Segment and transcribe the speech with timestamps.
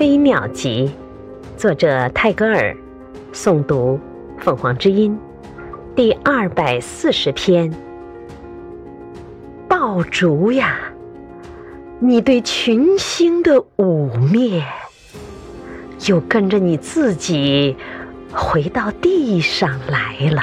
[0.00, 0.90] 飞鸟集》，
[1.60, 2.74] 作者泰戈尔，
[3.34, 4.00] 诵读
[4.38, 5.14] 凤凰之音，
[5.94, 7.70] 第二百四十篇。
[9.68, 10.80] 爆竹呀，
[11.98, 14.62] 你对群星的污蔑，
[16.08, 17.76] 又跟着你自己
[18.32, 20.42] 回到地上来了。